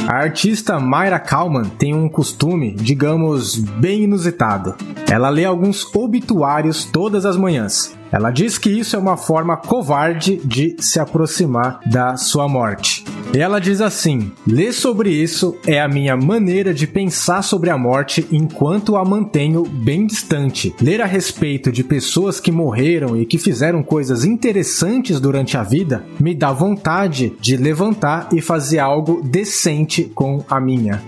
[0.09, 4.73] A artista Mayra Kalman tem um costume, digamos, bem inusitado.
[5.07, 7.95] Ela lê alguns obituários todas as manhãs.
[8.11, 13.05] Ela diz que isso é uma forma covarde de se aproximar da sua morte.
[13.33, 18.25] Ela diz assim: ler sobre isso é a minha maneira de pensar sobre a morte
[18.31, 20.73] enquanto a mantenho bem distante.
[20.81, 26.05] Ler a respeito de pessoas que morreram e que fizeram coisas interessantes durante a vida
[26.19, 31.01] me dá vontade de levantar e fazer algo decente com a minha.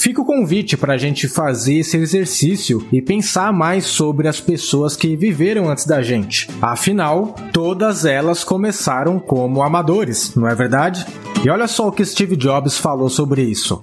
[0.00, 4.94] Fica o convite para a gente fazer esse exercício e pensar mais sobre as pessoas
[4.94, 6.48] que viveram antes da gente.
[6.62, 11.04] Afinal, todas elas começaram como amadores, não é verdade?
[11.44, 13.80] E olha só o que Steve Jobs falou sobre isso.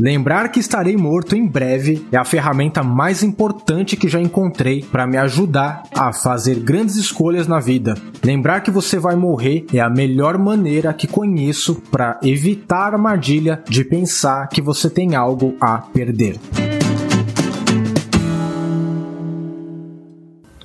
[0.00, 5.06] Lembrar que estarei morto em breve é a ferramenta mais importante que já encontrei para
[5.06, 7.94] me ajudar a fazer grandes escolhas na vida.
[8.24, 13.62] Lembrar que você vai morrer é a melhor maneira que conheço para evitar a armadilha
[13.68, 16.38] de pensar que você tem algo a perder.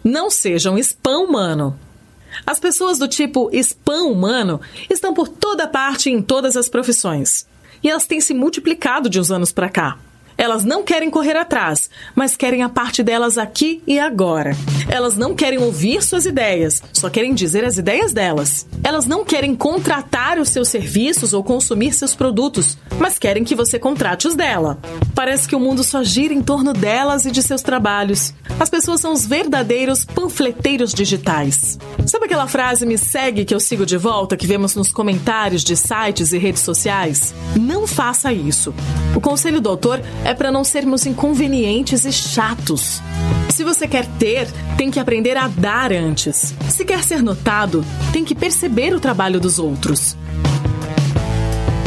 [0.03, 1.79] Não sejam spam humano.
[2.45, 7.47] As pessoas do tipo spam humano estão por toda parte em todas as profissões.
[7.81, 9.97] E elas têm se multiplicado de uns anos para cá.
[10.37, 14.55] Elas não querem correr atrás, mas querem a parte delas aqui e agora.
[14.89, 18.67] Elas não querem ouvir suas ideias, só querem dizer as ideias delas.
[18.83, 23.79] Elas não querem contratar os seus serviços ou consumir seus produtos, mas querem que você
[23.79, 24.77] contrate os dela.
[25.13, 28.33] Parece que o mundo só gira em torno delas e de seus trabalhos.
[28.59, 31.79] As pessoas são os verdadeiros panfleteiros digitais.
[32.05, 35.75] Sabe aquela frase me segue que eu sigo de volta que vemos nos comentários de
[35.75, 37.33] sites e redes sociais?
[37.59, 38.73] Não faça isso.
[39.15, 42.99] O conselho do autor é para não sermos inconvenientes e chatos.
[43.49, 46.53] Se você quer ter, tem que aprender a dar antes.
[46.67, 50.17] Se quer ser notado, tem que perceber o trabalho dos outros.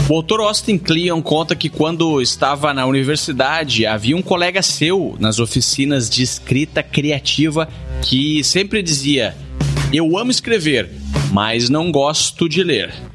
[0.08, 5.38] O autor Austin Kleon conta que quando estava na universidade havia um colega seu nas
[5.38, 7.68] oficinas de escrita criativa
[8.00, 9.36] que sempre dizia:
[9.92, 10.88] Eu amo escrever,
[11.32, 13.07] mas não gosto de ler.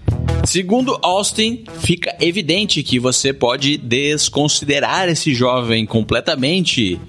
[0.46, 7.00] Segundo Austin, fica evidente que você pode desconsiderar esse jovem completamente.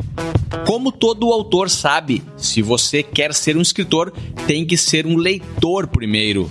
[0.66, 4.12] Como todo autor sabe, se você quer ser um escritor,
[4.46, 6.48] tem que ser um leitor primeiro.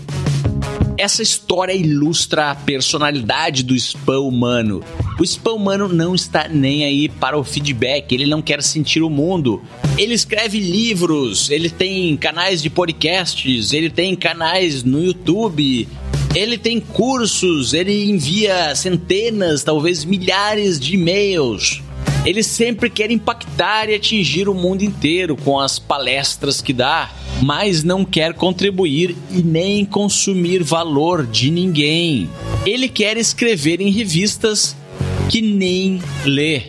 [0.97, 4.83] Essa história ilustra a personalidade do spam humano.
[5.19, 9.09] O spam humano não está nem aí para o feedback, ele não quer sentir o
[9.09, 9.61] mundo.
[9.97, 15.87] Ele escreve livros, ele tem canais de podcasts, ele tem canais no YouTube,
[16.35, 21.81] ele tem cursos, ele envia centenas, talvez milhares de e-mails.
[22.25, 27.11] Ele sempre quer impactar e atingir o mundo inteiro com as palestras que dá.
[27.41, 32.29] mas não quer contribuir e nem consumir valor de ninguém.
[32.65, 34.75] Ele quer escrever em revistas
[35.29, 36.63] que nem lê.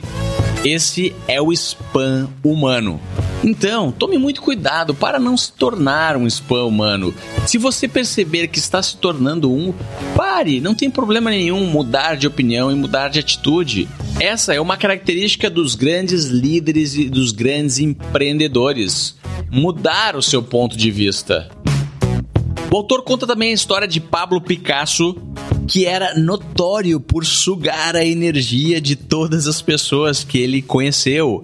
[0.65, 3.01] Esse é o spam humano.
[3.45, 7.15] Então, tome muito cuidado para não se tornar um spam humano.
[7.47, 9.75] Se você perceber que está se tornando um,
[10.17, 13.87] pare, não tem problema nenhum mudar de opinião e mudar de atitude.
[14.19, 19.17] Essa é uma característica dos grandes líderes e dos grandes empreendedores.
[19.51, 21.51] Mudar o seu ponto de vista.
[22.71, 25.15] O autor conta também a história de Pablo Picasso,
[25.67, 31.41] que era notório por sugar a energia de todas as pessoas que ele conheceu.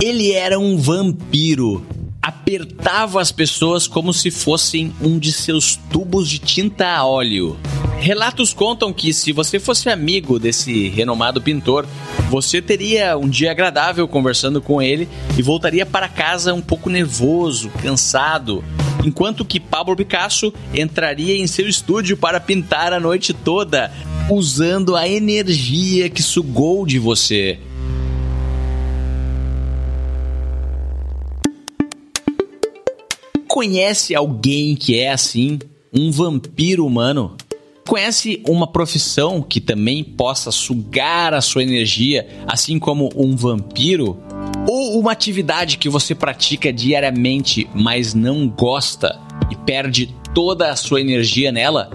[0.00, 1.84] Ele era um vampiro.
[2.22, 7.56] Apertava as pessoas como se fossem um de seus tubos de tinta a óleo.
[7.98, 11.86] Relatos contam que se você fosse amigo desse renomado pintor,
[12.30, 17.68] você teria um dia agradável conversando com ele e voltaria para casa um pouco nervoso,
[17.82, 18.62] cansado,
[19.04, 23.92] enquanto que Pablo Picasso entraria em seu estúdio para pintar a noite toda,
[24.30, 27.58] usando a energia que sugou de você.
[33.48, 35.58] Conhece alguém que é assim?
[35.92, 37.36] Um vampiro humano?
[37.86, 44.18] Conhece uma profissão que também possa sugar a sua energia, assim como um vampiro?
[44.68, 49.20] Ou uma atividade que você pratica diariamente, mas não gosta
[49.52, 51.88] e perde toda a sua energia nela?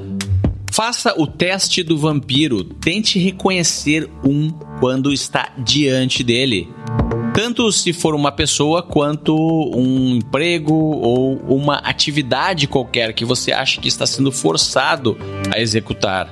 [0.72, 2.64] Faça o teste do vampiro.
[2.64, 6.70] Tente reconhecer um quando está diante dele
[7.44, 9.36] tanto se for uma pessoa quanto
[9.76, 15.18] um emprego ou uma atividade qualquer que você acha que está sendo forçado
[15.52, 16.32] a executar.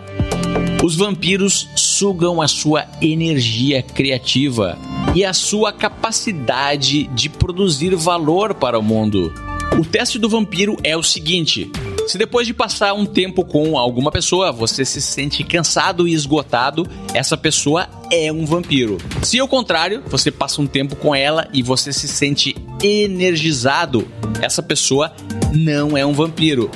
[0.84, 4.78] Os vampiros sugam a sua energia criativa
[5.16, 9.34] e a sua capacidade de produzir valor para o mundo.
[9.80, 11.72] O teste do vampiro é o seguinte:
[12.10, 16.90] se depois de passar um tempo com alguma pessoa você se sente cansado e esgotado,
[17.14, 18.98] essa pessoa é um vampiro.
[19.22, 24.08] Se ao contrário, você passa um tempo com ela e você se sente energizado,
[24.42, 25.14] essa pessoa
[25.54, 26.72] não é um vampiro.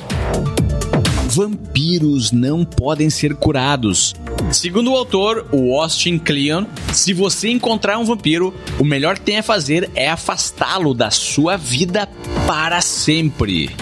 [1.26, 4.14] Vampiros não podem ser curados.
[4.52, 9.38] Segundo o autor, o Austin Kleon, se você encontrar um vampiro, o melhor que tem
[9.38, 12.08] a fazer é afastá-lo da sua vida
[12.46, 13.74] para sempre.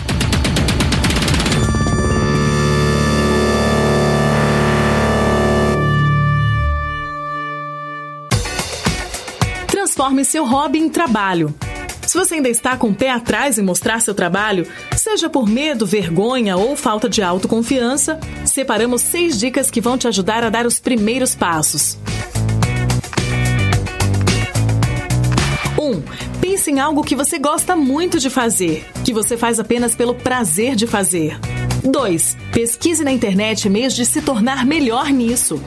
[10.02, 11.54] Transforme seu hobby em trabalho.
[12.04, 15.86] Se você ainda está com o pé atrás em mostrar seu trabalho, seja por medo,
[15.86, 20.80] vergonha ou falta de autoconfiança, separamos seis dicas que vão te ajudar a dar os
[20.80, 21.96] primeiros passos.
[25.78, 25.84] 1.
[25.84, 26.02] Um,
[26.40, 30.74] pense em algo que você gosta muito de fazer, que você faz apenas pelo prazer
[30.74, 31.38] de fazer.
[31.84, 32.36] 2.
[32.52, 35.62] Pesquise na internet meios de se tornar melhor nisso.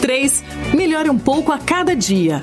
[0.00, 0.42] 3.
[0.74, 2.40] Melhore um pouco a cada dia.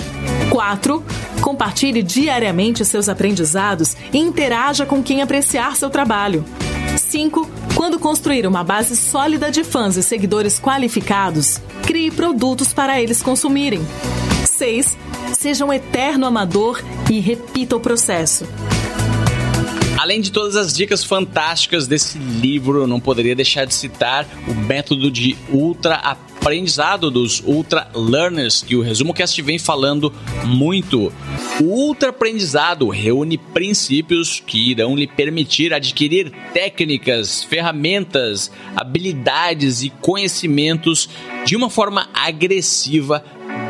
[0.50, 1.04] 4.
[1.42, 6.46] Compartilhe diariamente seus aprendizados e interaja com quem apreciar seu trabalho.
[6.98, 7.50] 5.
[7.76, 13.86] Quando construir uma base sólida de fãs e seguidores qualificados, crie produtos para eles consumirem.
[14.46, 14.98] 6.
[15.34, 16.82] Seja um eterno amador
[17.12, 18.48] e repita o processo.
[19.98, 25.10] Além de todas as dicas fantásticas desse livro, não poderia deixar de citar o método
[25.10, 25.96] de ultra
[26.44, 30.14] aprendizado dos ultra learners, que o Resumo Cast vem falando
[30.44, 31.10] muito.
[31.62, 41.08] O ultra aprendizado reúne princípios que irão lhe permitir adquirir técnicas, ferramentas, habilidades e conhecimentos
[41.46, 43.24] de uma forma agressiva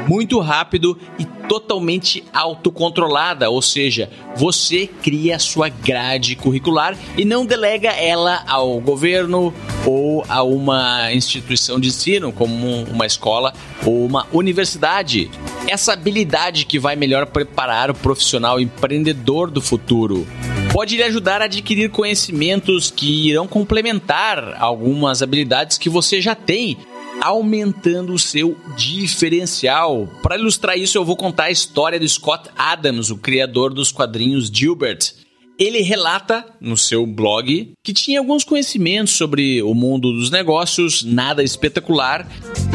[0.07, 7.45] muito rápido e totalmente autocontrolada, ou seja, você cria a sua grade curricular e não
[7.45, 9.53] delega ela ao governo
[9.85, 13.53] ou a uma instituição de ensino, como uma escola
[13.85, 15.29] ou uma universidade.
[15.67, 20.25] Essa habilidade que vai melhor preparar o profissional empreendedor do futuro
[20.71, 26.77] pode lhe ajudar a adquirir conhecimentos que irão complementar algumas habilidades que você já tem
[27.21, 30.07] aumentando o seu diferencial.
[30.21, 34.49] Para ilustrar isso, eu vou contar a história do Scott Adams, o criador dos quadrinhos
[34.51, 35.22] Gilbert.
[35.57, 41.43] Ele relata no seu blog que tinha alguns conhecimentos sobre o mundo dos negócios, nada
[41.43, 42.27] espetacular.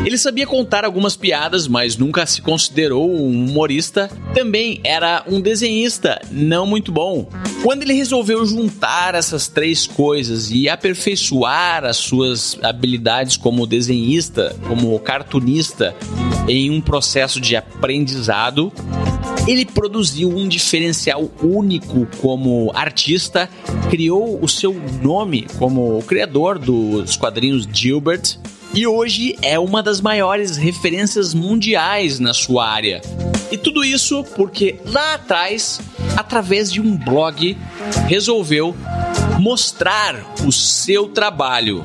[0.07, 4.09] Ele sabia contar algumas piadas, mas nunca se considerou um humorista.
[4.33, 7.29] Também era um desenhista não muito bom.
[7.63, 14.99] Quando ele resolveu juntar essas três coisas e aperfeiçoar as suas habilidades como desenhista, como
[15.01, 15.97] cartunista,
[16.47, 18.73] em um processo de aprendizado,
[19.49, 23.49] Ele produziu um diferencial único como artista,
[23.89, 28.37] criou o seu nome como criador dos quadrinhos Gilbert
[28.75, 33.01] e hoje é uma das maiores referências mundiais na sua área.
[33.51, 35.81] E tudo isso porque lá atrás,
[36.15, 37.57] através de um blog,
[38.07, 38.77] resolveu
[39.41, 40.15] mostrar
[40.47, 41.83] o seu trabalho.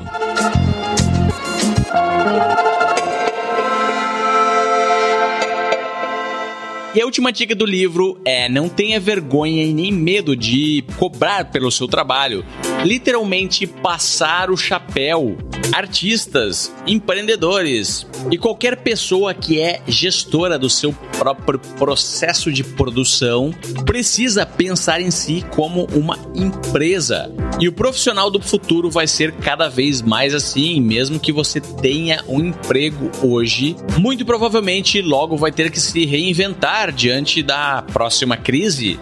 [6.94, 11.50] E a última dica do livro é: não tenha vergonha e nem medo de cobrar
[11.50, 12.44] pelo seu trabalho.
[12.84, 15.38] Literalmente passar o chapéu.
[15.72, 23.52] Artistas, empreendedores e qualquer pessoa que é gestora do seu próprio processo de produção
[23.86, 27.32] precisa pensar em si como uma empresa.
[27.58, 32.22] E o profissional do futuro vai ser cada vez mais assim, mesmo que você tenha
[32.28, 39.00] um emprego hoje, muito provavelmente logo vai ter que se reinventar diante da próxima crise.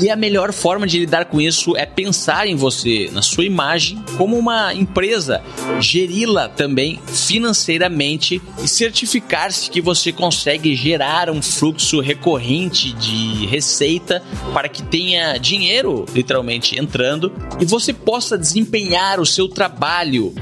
[0.00, 4.02] E a melhor forma de lidar com isso é pensar em você, na sua imagem,
[4.16, 5.42] como uma empresa,
[5.80, 14.22] geri-la também financeiramente e certificar-se que você consegue gerar um fluxo recorrente de receita
[14.54, 20.32] para que tenha dinheiro literalmente entrando e você possa desempenhar o seu trabalho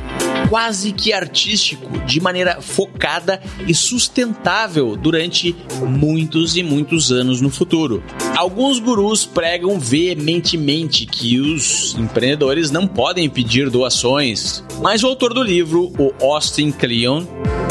[0.48, 5.54] quase que artístico de maneira focada e sustentável durante
[5.86, 8.02] muitos e muitos anos no futuro.
[8.36, 15.42] Alguns gurus pregam veementemente que os empreendedores não podem pedir doações, mas o autor do
[15.42, 17.24] livro, o Austin Kleon,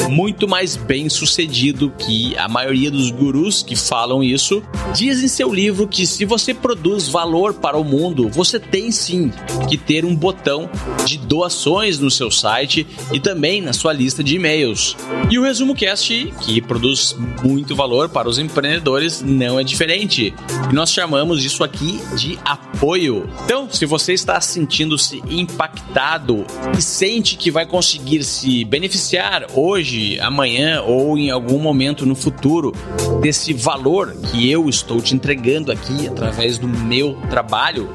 [0.10, 4.62] muito mais bem sucedido que a maioria dos gurus que falam isso,
[4.94, 9.32] diz em seu livro que se você produz valor para o mundo, você tem sim
[9.68, 10.70] que ter um botão
[11.06, 14.96] de doações no seu site e também na sua lista de e-mails.
[15.30, 20.34] E o Resumo Cast, que produz muito valor para os empreendedores, não é diferente.
[20.70, 23.28] E nós chamamos isso aqui de apoio.
[23.44, 26.46] Então, se você está sentindo-se impactado
[26.78, 32.16] e sente que vai conseguir se beneficiar hoje hoje, amanhã ou em algum momento no
[32.16, 32.74] futuro
[33.22, 37.90] desse valor que eu estou te entregando aqui através do meu trabalho,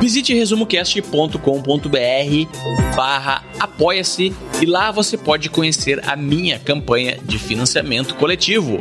[0.00, 8.78] visite resumocast.com.br barra apoia-se e lá você pode conhecer a minha campanha de financiamento coletivo.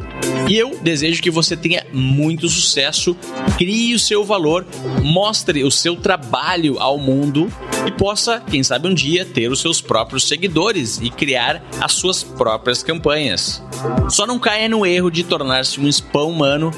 [0.47, 3.15] E eu desejo que você tenha muito sucesso,
[3.57, 4.65] crie o seu valor,
[5.01, 7.51] mostre o seu trabalho ao mundo
[7.85, 12.23] e possa, quem sabe um dia, ter os seus próprios seguidores e criar as suas
[12.23, 13.63] próprias campanhas.
[14.09, 16.71] Só não caia no erro de tornar-se um spam humano,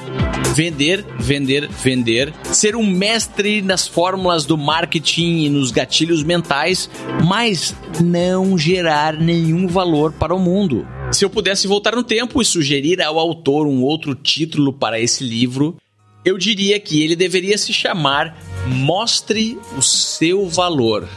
[0.55, 6.89] vender, vender, vender, ser um mestre nas fórmulas do marketing e nos gatilhos mentais,
[7.25, 10.87] mas não gerar nenhum valor para o mundo.
[11.11, 15.23] Se eu pudesse voltar no tempo e sugerir ao autor um outro título para esse
[15.23, 15.77] livro,
[16.23, 18.37] eu diria que ele deveria se chamar
[18.67, 21.09] Mostre o seu valor.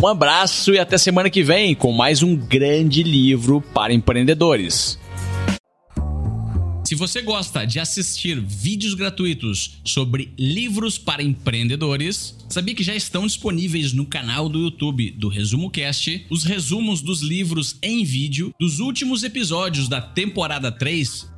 [0.00, 4.98] Um abraço e até semana que vem com mais um grande livro para empreendedores.
[6.84, 13.26] Se você gosta de assistir vídeos gratuitos sobre livros para empreendedores, sabia que já estão
[13.26, 18.78] disponíveis no canal do YouTube do Resumo Cast os resumos dos livros em vídeo dos
[18.78, 21.37] últimos episódios da temporada 3